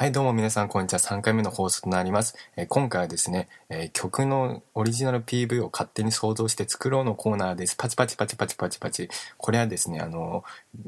[0.00, 0.98] はい、どうも皆さん、こんにちは。
[0.98, 2.34] 3回目の放送となります。
[2.56, 7.76] えー今回はですね、えー曲のオリジナル PV を勝手に想像して作ろうのコーナーです。
[7.76, 9.10] パチパチパチパチパチパチ。
[9.36, 10.42] これはですね、あの、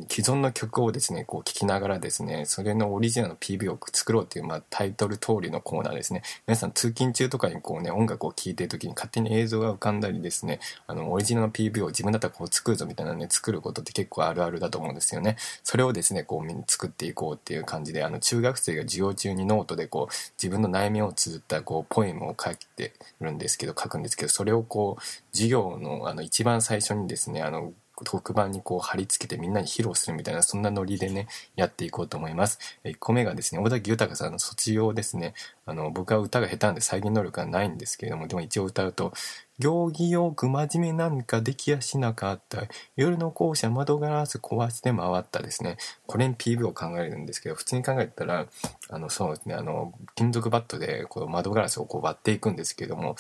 [0.09, 6.23] 既存の曲をですね、こう聴きながらですね、それのオリジナルの PV を作ろうっていう、まあ、タイトル通りのコーナーですね。
[6.47, 15.37] 皆さん、通勤中とかにこうね、音楽を聴いてる時に勝手に映像が浮かんだりですね、あの、オリジナル PV を自分だったらこう作るぞみたいなね、作ることって結構あるあるだと思うんですよね。
[15.63, 25.03] それをですね、こうみんな作っていこうっていう感じで、あの、中学生が授業中にノートでこう、自分の悩みを綴ったこう、ポエムを書いてるんですけど、書くんですけど、それをこう、
[25.33, 32.59] 授業のあの、一番最初にですね、あの、黒板にこう貼り付けてみんなに披露するみたいなそんなノリでねやっていこうと思います。
[32.85, 35.35] 1個目がですね尾崎豊さんの卒業ですね。
[35.65, 39.13] あの僕は歌が下手なんで再現能力はないんですけれどもでも一応歌うと
[39.59, 42.65] 「行儀よく真面目なんかできやしなかった
[42.97, 45.77] 夜の校舎窓ガラス壊して回った」ですね。
[46.07, 48.47] これに PV を考えるんですけど普通に考えたら
[48.89, 53.17] あのそうですねあの金属バットでこう窓ガラスをこう割っていくんですけども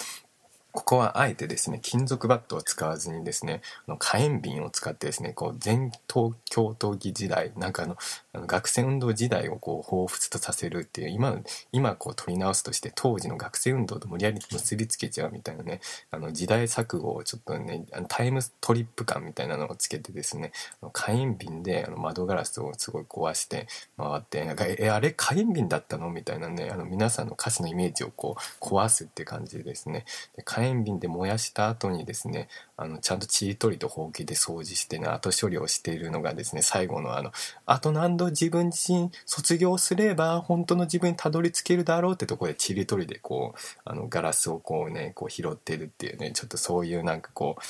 [0.72, 3.60] ここはあえてですね、金属バットを使わずにですね、
[3.98, 7.96] 火炎瓶を使ってですね、こう、全東京都議時代、なんかあの、
[8.32, 11.38] あの学生運動時代をこう、彷彿とさせるっていう、今、
[11.72, 20.52] 今こう取り直すとして、当時の学生運動と無理やり結びつけちゃうみたいなね、あの、時代錯誤をちょっとね、タイムトリップ感みたいなのをつけてですね、
[20.94, 23.66] 火炎瓶であの窓ガラスをすごい壊して
[23.98, 26.08] 回って、なんか、え、あれ火炎瓶だったの？
[26.08, 30.06] みたいなね、あの、皆さんの歌詞のイメージをこう、壊すって感じでですね、
[30.36, 37.32] で火炎瓶で燃やした後にですねあのちゃんとちりとりとほうきで掃除してね後処理をしているのがですね最後のあの
[37.66, 47.62] 「あと何度自分自身卒業すれば本当の自分にたどり着けるだろう」ってところでちりとりでこうあのガラスをこうねこう拾ってるっていうねちょっとそういうなんかこう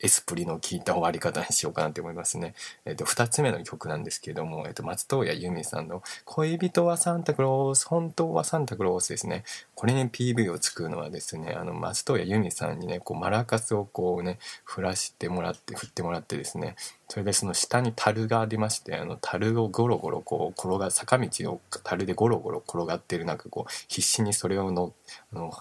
[0.00, 2.54] エスプリの効いた終わり方にしようかなって思いますね。
[2.84, 9.44] えっ、と、二つ目の曲なんですけども、えっ、と、松任谷由実さんの恋人はサンタクロース、本当はサンタクロースですね。
[9.74, 16.76] これに PV を作るのはですね、あの、松任谷由実さんにね、こう、マラカスをこうね、振らしてもらって、振ってもらってですね、
[17.08, 24.92] それでその下に樽がありまして、あの、樽をゴロゴロこう、転が、坂道を樽でゴロゴロ転がってる、なんかこう、必死にそれをの、
[25.32, 25.52] あの、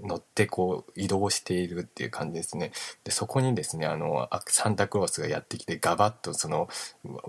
[0.00, 2.72] 乗ってこう移動しているっていう感じですね。
[3.04, 6.68] で、そこにですね、あの、サンタクロースがやってきて、ガバッとその、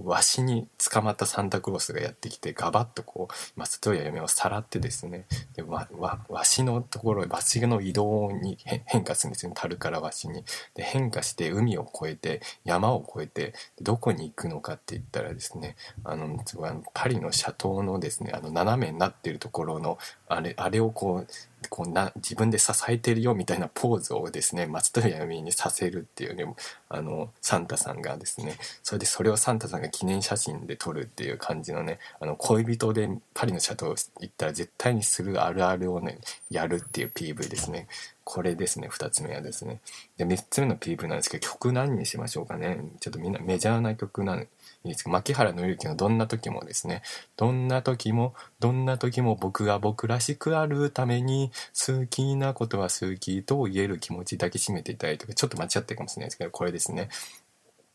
[0.04, 5.26] わしに捕まったサンタクロースがやってきて、ガバッとこう、松任谷由実をさらってですね、
[5.62, 10.44] わ、わ、わしのところ、わしの移動に変化するんですよ、樽からわしに。
[10.76, 21.28] で、変化して海を越えて、山を越えて、どこに行くのかって言ったらですね、あの、すごいあのパリの斜塔のですね、あの、斜めになってるところの、あれ、あれをこう、
[21.68, 26.46] こうな自分で支えてるよみたいなポーズをですね松任谷由実にさせるっていうね
[26.88, 37.88] あのサンタさんがですねそれでそれをサンタさんが記念写真で撮るっていう感じのねあの恋人でパリのシャトー行ったら絶対にするああるあるをねやるっていう PV ですね。
[38.24, 39.80] これですね2つ目はですね。
[40.18, 42.80] で3つ目の PV なんですけど曲何にしましょうかね。
[43.00, 44.48] ちょっとみんなメジャーな曲なん
[44.86, 47.02] ですか牧原紀之のどんな時もですね。
[47.38, 57.10] どんな時もどんな時も僕が僕らしくあるために好きなことは好きと言える気持ち抱きしめていただいてちょっと間違ってるかもしれないですけどこれですね。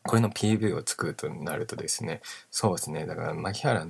[0.03, 2.21] これの PV を作るとなるとですね。
[2.51, 3.05] そうですね。
[3.05, 3.85] だから牧原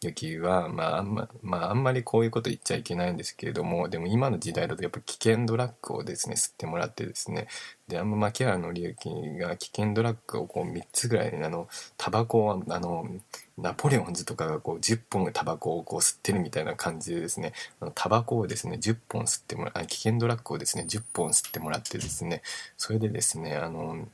[0.00, 7.48] 紀之はまああんままああんまりこういうこと言っちゃいけないんですけれどもでも今の時代だとやっぱ危険ドラッグをですね吸ってもらってですね
[7.88, 13.08] であんま牧原紀之が危険ドラッグをこう3つぐらいあのタバコをあの
[13.56, 17.52] ナポレオンズとかがこう10本タバコをこう吸ってるみたいな感じでですね
[17.94, 22.42] タバコをですね10本吸ってもらあ危険ドラッグをですね10本吸ってもらってですね
[22.76, 24.06] それでですねあの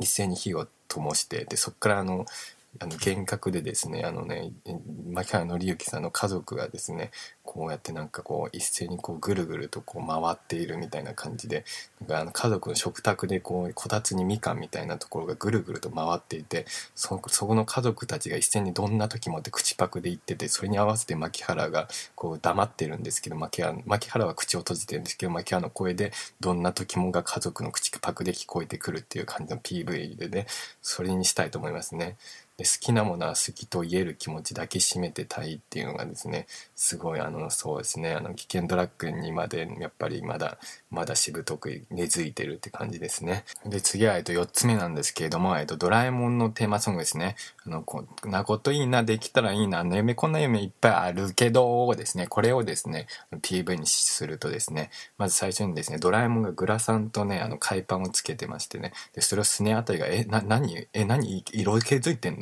[0.00, 2.26] 一斉に火を灯してでそこからあの
[2.80, 4.50] あの幻覚でですねあのね
[5.10, 7.10] 牧原紀之さんの家族がですね
[7.44, 11.64] こうやってなんかこう一斉にこうぐるぐるとこう回っているみたいな感じで
[12.00, 30.46] なんかあの家族の食卓でこうこたつにみかんみたいなところがぐるぐると回っていてそそこの家族たちが一斉にどんな時もって口パクで言っててそれに合わせて牧原がこう黙ってるんですけど牧原牧原は口を閉じてるんですけど牧原の声でどんな時もが家族の口パクで聞こえてくるっていう感じの PV でね
[30.80, 32.16] それにしたいと思いますね。
[32.56, 40.58] で好きなものは好きと言える気持ち抱きしめてたいっていうのがですねすごいあのそうですねあの危険ドラッグにまでやっぱりまだ
[40.90, 62.41] まだしぶとく根付いてるって感じですねで次は、えっと、4つ目なんですけれども、えっと、ドラえもんのテーマソングですねあのこんなこといいなできたらいいなあの夢こんな夢いっぱいあるけどですねこれをですね PV にするとですねまず最初にですねドラえもんがグラサンとねあの海パンをつけてましてねでそれをスネあたりが「えな何え何色気づいてんの?」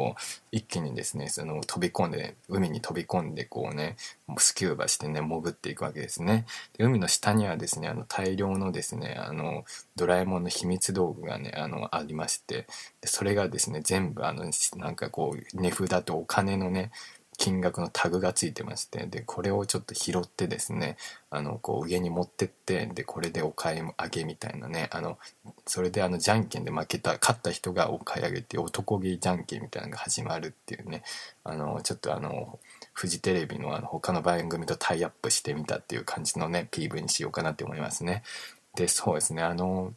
[0.00, 0.20] こう
[0.50, 3.96] 一気にですねその飛び込んで海に飛び込んでこうね
[4.38, 6.46] スキューバしてね潜っていくわけですね。
[6.78, 9.64] で海の下にはですねあの大量のですねあの
[9.96, 12.66] ドラえもんの秘密道具がねあのありまして
[13.04, 16.90] それがですね全部あのなんかこう値札とお金のね
[17.40, 20.98] 金額のタグがついてましてでこれをちょっと拾ってですね
[21.30, 25.16] あのこう上に持ってってでこれでお買い上げみたいなねあの
[25.66, 31.02] それであのじゃんけんで負けた勝った人がお買い上げっていう男気じゃんけんみたいなのが始まるっていうね
[31.42, 32.58] あのちょっとあの
[32.92, 38.22] フジテレビのあの他の番組とタイアップしてみたっていう感じのね PV にしようかなって思いますね。
[38.76, 39.94] でそうですねあの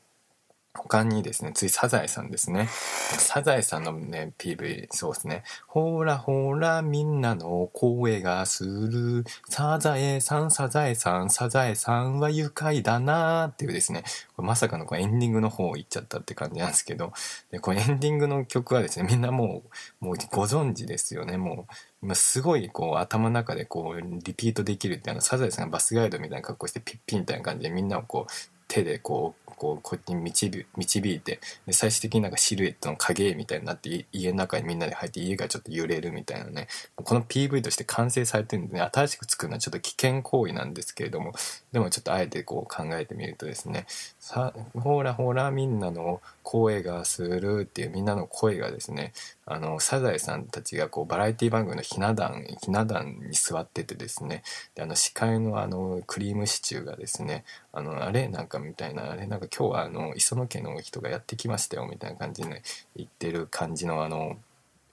[0.75, 2.67] 他にですね、ついサザエさんですね。
[2.67, 5.43] サザエさんのね、PV、そうですね。
[5.67, 9.23] ほらほらみんなの声がする。
[9.49, 14.03] サザエさん、サザエさん、サザエさんは愉快だなーっていうですね、
[14.37, 17.13] まさかのこうエンディングの方行っちゃったって感じなんですけど、
[17.51, 19.61] でこのエンディングの曲はですね、みんなも
[20.01, 21.37] う、もうご存知ですよね。
[21.37, 28.31] もう、今すごいこう頭の中でこうリピートできるってあのサザエさんがバスガイドみたいな格好してピッピみたいな感じでみんなをこう
[28.67, 36.67] 手でこうこうこっちに導導いてで最終的になんかシルエットの影みたいになって家の中にみんなで入って家がちょっと揺れるみたいなね。
[36.95, 41.33] この PV として完成されてるんでね新しく作るのはちょっと危険行為なんですけれども
[41.71, 43.85] でもちょっとあえてこう考えてみるとですね
[44.23, 49.11] さほらほらみんなの声がするっていうみんなの声がですね
[49.45, 54.41] あのサザエさんたちがこうバラエティ番組のひな壇ひな壇に座っててですね
[54.75, 57.43] であの司会のあのクリームシチューがですね
[57.73, 62.61] あのあれなんかみたいなあれなんか今日はあの磯野家の人がやってきましたよみたいな感じで、ね、
[62.95, 64.37] 言ってる感じのあの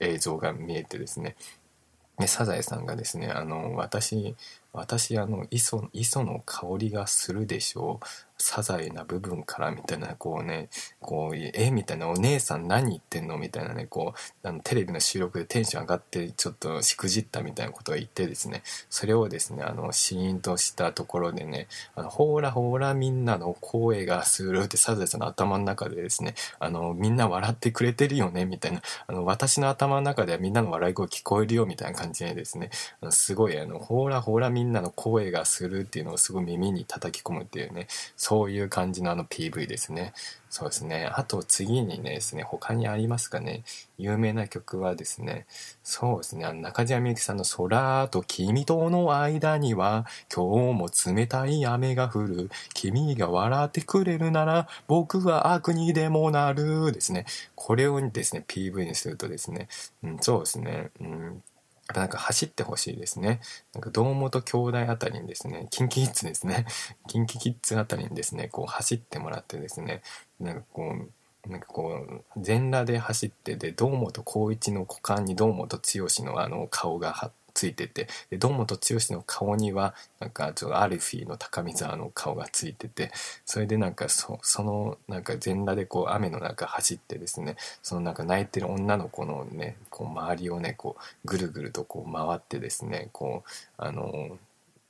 [0.00, 1.36] 映像が見えてですね。
[2.18, 4.34] でサザエさんがですねあの私
[4.72, 8.06] 私あの磯磯の香りがするでしょう。
[8.40, 10.70] サザエな部分からみたいなこうね
[11.00, 32.70] こうえみたいなお姉さん何言ってんのみたいなねこうあのテレビの収録でテンション上がってちょっとしくじったみたいなことを言ってですねそれをですねあのシーンとしたところでねあのほらほらみんなの声がするってサザエさんの頭の中でですねあのみんな笑ってくれてるよねみたいなあの私の頭の中ではみんなの笑い声聞こえるよみたいな感じでですね
[33.10, 40.12] すごいあのほらほらみんなみんなの声がするっていうのをすごい耳に叩き込むっていうねそういう感じのあの PV ですね。
[40.50, 41.08] そうですね。
[41.12, 43.62] あと次にねですね、他にありますかね。
[43.96, 45.46] 有名な曲はですね、
[45.82, 52.50] そうですね、あの中島みゆきさんの空と君との間には今日も冷たい雨が降る。
[52.74, 57.24] 君が笑ってくれるなら僕は悪にでもなるですね。
[57.54, 59.68] これをですね、PV にするとですね、
[60.02, 61.42] うん、そうですね、うん
[61.90, 63.40] やっぱなんか走ってほしいですね。
[63.74, 66.66] なんか堂本兄弟あたりにですね、キンキキッズですね。
[67.08, 70.02] キンキキッズあたりにですね、こう走ってもらってですね、
[70.38, 70.94] なんかこ
[71.46, 75.82] う、なんかこう、全裸で走ってで、堂本光一の股間に堂本剛
[76.24, 78.80] のあの顔がついててで堂本剛
[79.14, 83.10] の顔にはなんかちょっとアルフィーの高見沢の顔がついてて
[83.44, 94.38] それでなんかそそのなんか全裸でこう雨の中走ってですねそのなんか泣いてる女の子のねこう周りをねこうぐるぐるとこう回ってですねこうあの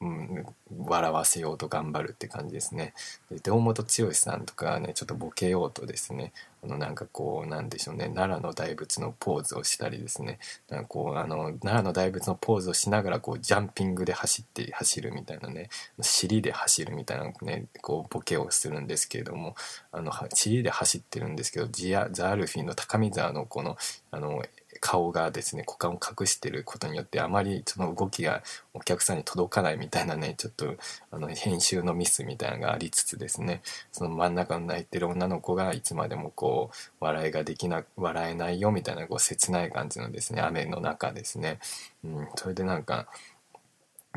[0.03, 0.47] うん、
[0.87, 2.95] 笑わせようと頑張るって感じですね。
[3.31, 8.11] で堂本剛さんとかねちょっとボケようとですねあのなんかこうなんでしょうね。
[8.15, 10.39] 奈良の大仏のポーズをしたりですね。
[10.69, 15.69] なんかこうあの奈良の大仏のポーズをしながらこうジャンピングで走って走るみたいなね。
[16.01, 19.55] 尻で走るみたいなねこうボケをするんですけれども
[19.93, 23.77] あの尻で走ってるんですけどジアザ・アルフィンの高見沢のこの
[24.11, 24.43] あの
[24.81, 30.75] 顔がですね股間を隠してることによってあまりその動きがお客さんに届かないみたいなねちょっと
[31.11, 33.63] あの編集のミスみたいなのがありつつですね。
[33.93, 41.59] その真ん中の泣いてる女の子がいつまでもこう笑いができな笑えないよみたいなこう切ない感じのですね雨の中ですね、
[42.05, 43.09] うん、それでなんか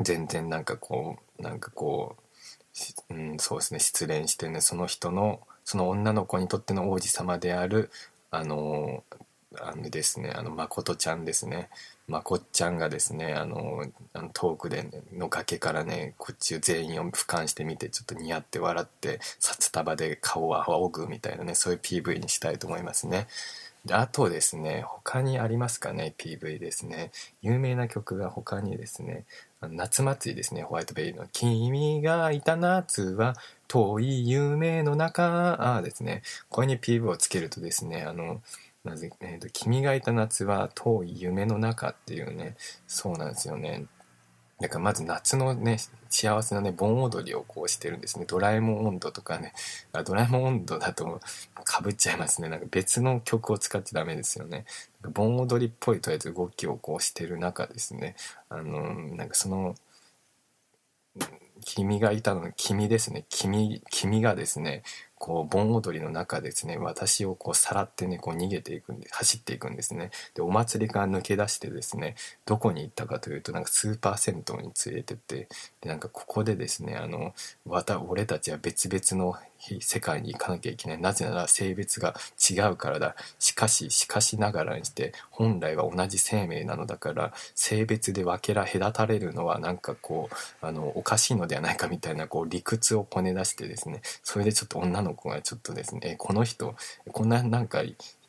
[0.00, 2.16] 全然なんかこうなんかこ
[3.10, 7.90] う、うん、そうですね失恋してねその人のその女の子にとっての王子様である
[8.30, 9.02] あの
[9.60, 11.68] あのですねあの誠ちゃんですね。
[12.06, 13.82] まこっちゃんがですねあの
[14.12, 23.26] あの遠くで、ね、の崖からねこっち全員を俯瞰してみてちょっと似合って笑って札束で顔を仰ぐみたいなねそういう PV にしたいと思いますね。
[23.84, 27.10] であとですね他にありますかね PV ですね。
[27.42, 29.24] 有名な曲が他にですね
[29.60, 33.34] 夏祭りですねホワイトベリーの「君がいた夏は
[33.68, 36.22] 遠い夢の中」ですね。
[36.48, 38.40] これに PV をつけるとですねあの
[38.84, 43.86] なぜ、えーと「君がいた夏は遠い夢の中」っていうねそうなんですよね
[44.60, 48.24] だからまず夏のね、幸せなね、盆踊りをこうしてるんですね。
[48.24, 49.52] ドラえもん温度とかね、
[49.92, 51.20] あドラえもん温度だと
[51.64, 52.48] かぶっちゃいますね。
[52.48, 54.64] なんか別の曲を使っちゃダメですよね。
[55.12, 58.14] 盆踊りっぽいとりあえず動きをこうしてる中ですね、
[58.48, 59.74] あの、なんかその、
[61.64, 63.24] 君がいたの、君ですね。
[63.28, 64.82] 君、君がですね、
[65.24, 70.10] こう盆踊りの中ですね私をこうさらってねこう逃げていくんで走っていくんですね。
[70.34, 72.14] でお祭りから抜け出してですね
[72.44, 75.48] どこに行ったかというとなんかスーパー銭湯に連れてって
[75.80, 77.32] でなんかここでですねあの
[78.06, 79.34] 俺たちは別々の
[79.80, 81.00] 世界に行かなきゃいけない。
[81.00, 83.16] なぜなら性別が違うからだ。
[83.38, 96.74] しかししかしながらにして本来は同じ生命なのだから性別で分けら隔たれるのはなんかこうあのおかしいのではないかみたいなこう理屈をこね出してですねそれでちょっと女の子がちょっとですねこの人
[97.12, 97.82] こんななんか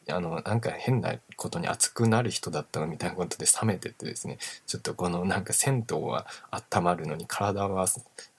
[0.08, 4.38] あのなんか変なことに熱くなる人だったのみたいなことで冷めててですね
[4.68, 7.88] ちょっとこのなんか銭湯は温まるのに体は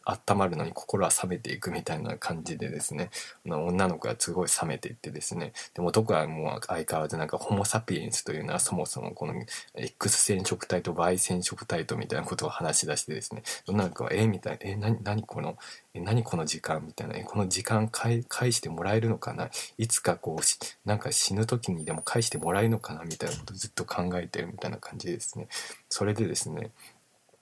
[0.07, 3.11] 温まるのに心は冷めていくみたいな感じでですね
[3.51, 9.35] あ女の子がすごい冷めていってですねでも男はもう相変わらずなんかホモ・サピエンスというのはそもそもこの
[9.75, 15.59] X 染色体と Y 染色体とみたいなことを話し出してですね女の子は「えみたいな「え何何この
[15.95, 18.23] え何この時間」みたいな「えこの時間返
[18.53, 25.49] してもらえるのかないつかこうなんか死ぬ時にでも返してもらえるのかなみたいなことずっと考えてるみたいな感じですね。
[25.89, 26.71] それでですね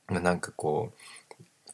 [0.09, 0.99] なんかこう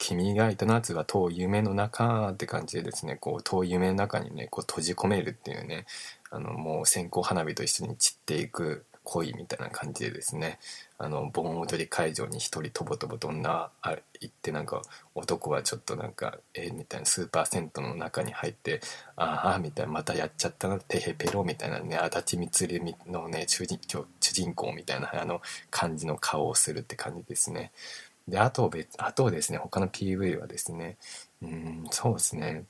[0.01, 5.85] 君がいた夏が遠い夢の中って感じでですねこう遠い夢の中にねこう閉じ込めるっていうね
[6.31, 10.59] あのもう線香花火と一緒に散っていく恋みたいな感じでですね
[10.99, 14.81] あの盆踊り会場に一人とぼとぼと女あ行ってなんか
[15.15, 18.81] 男はちょっとなんかえみたいなスーパー銭湯の中に入って
[19.17, 23.79] ああみたいなまたやっちゃったなてへペロみたいなね足立光のね主人
[24.21, 27.73] 主人公みたいなあの感じの顔をするって感じですね。
[28.31, 30.97] で、あと別、あとですね、他の PV はですね、
[31.43, 32.65] うん、そうですね、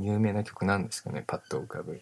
[0.00, 2.00] 有名な曲なんですかね、パッと浮かぶ。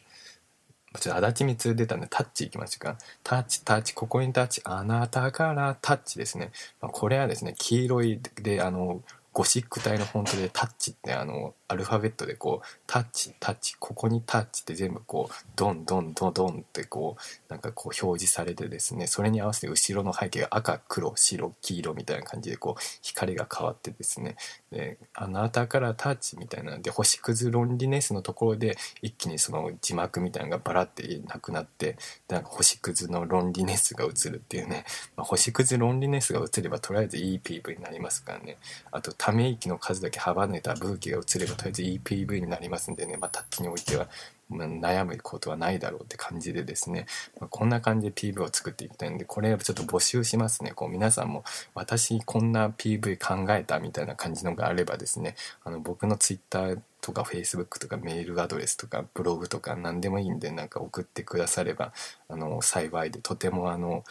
[0.98, 2.96] ちょっと足立光出たんで、タッチいきましょうか？
[3.22, 6.52] タッチ、タッチ、ここにタッチ、あなたからタッチですね。
[6.80, 9.02] まあ、これはですね、黄色いで、あの、
[9.34, 24.36] ゴシック体のフォントでタッチってあのアルファベットでこうタッチタッチここにタッチって全部こうドンドンドンドンってこうなんかこう表示されてですねそれに合わせて後ろの背景が赤黒白黄色みたいな感じでこう光が変わってですね
[24.70, 31.96] であなたからタッチみたいなんで星屑ロンリネスのところで一気にその字幕みたいなのがバラってなくなって
[32.28, 34.84] なんか星屑のロンリネスが映るっていうね、
[35.16, 38.58] まあ、星屑ロンリネスが映ればとりあえずいい PV になりますからね。
[38.92, 44.08] あとため息の数だけ幅ねたブーケが映ればとりあえず EPV になりますんでね、まあ、タッチにおいては、
[44.48, 47.06] まあ、悩むことはないだろうって感じでですね、
[47.40, 50.72] まあ、こんな感じで PV を作っていきたいんで、これちょっと募集しますね。
[50.72, 51.44] こう皆さんも
[51.74, 55.34] 私こんな PV 考えたみたいな感じのがあればですね、
[55.64, 61.92] あの僕の Twitter とか Facebook とかメールアドレスとかブログとか何でもいいんでなんか送ってくだされば
[62.28, 64.02] あの幸いでとてもあの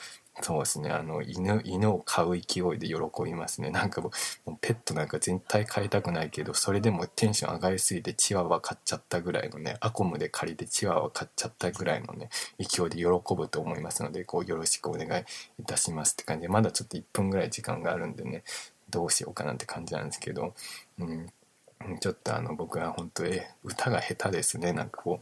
[0.41, 3.69] そうですねあの犬犬を飼う勢いで喜びますね。
[3.69, 4.11] なんかも
[4.47, 15.25] うペットなんか絶対飼いたくないけどそれでもテンション上がりすぎてチワワ飼っちゃったぐらいのねアコムで借りてチワワ飼っちゃったぐらいのね勢いで喜ぶと思いますのでこうよろしくお願い
[15.59, 18.43] いたしますって感じでまだちょっと1分ぐらい時間があるんでね
[18.89, 20.53] どうしようかなって感じなんですけど、
[20.99, 21.27] うん、
[21.99, 24.73] ちょっとあの僕は本当に歌が下手ですね。
[24.73, 25.21] なんかこ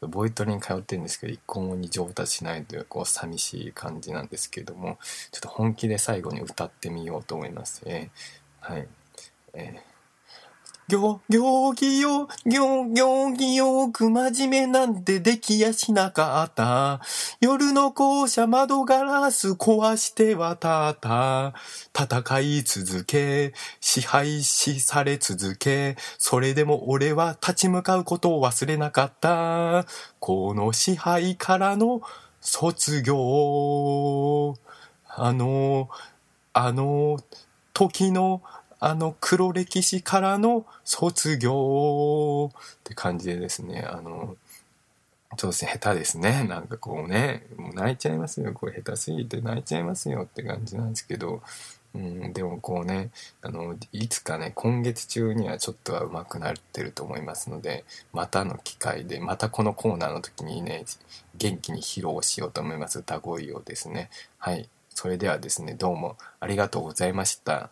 [0.00, 4.98] うボイトレに通ってるんですけど一向に上達しないというこう寂しい感じなんですけども
[5.32, 8.88] ちょっと本気で最後に歌ってみようと思います、えー、はい、
[9.54, 9.93] えー
[10.86, 17.00] 行、行儀よ、行、行儀よく真面目なんてできやしなかった。
[17.40, 21.54] 夜の校舎窓ガラス壊してはたた。
[21.98, 29.86] 戦い続け、支配しされ続け、それでも俺は立ち向かうことを忘れなかった。
[30.20, 32.02] この支配からの
[32.42, 34.54] 卒業。
[35.08, 35.88] あの、
[36.52, 37.18] あの、
[37.72, 38.42] 時の
[38.80, 44.36] あの黒歴史からの卒業って感じでですね、あの、
[45.36, 46.44] そうですね、下手ですね。
[46.44, 48.52] なんかこうね、もう泣いちゃいますよ。
[48.52, 51.42] これ下手すぎて泣いちゃいますよって感じなんですけど、
[51.94, 60.84] うん、でもこうねあのいつかね今月中にはちょっとは上手くなってると思いますのでまたの機会でまたこのコーナーの時にね
[61.36, 67.70] 元気に披露しようと思います歌声をですねはいそれではですねどうもありがとうございました。